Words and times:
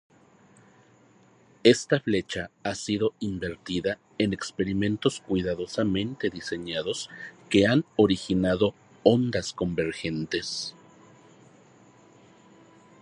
Esta 1.63 1.99
flecha 1.99 2.49
ha 2.63 2.73
sido 2.73 3.13
invertida 3.19 3.99
en 4.17 4.33
experimentos 4.33 5.19
cuidadosamente 5.21 6.31
diseñados 6.31 7.07
que 7.51 7.67
han 7.67 7.85
originado 7.97 8.73
ondas 9.03 9.53
convergentes. 9.53 10.73